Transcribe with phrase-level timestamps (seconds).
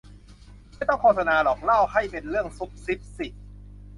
[0.75, 3.27] ไม่ต้องโฆษณาหรอก เล่าให้เป็นเรื่องซุบซิบสิ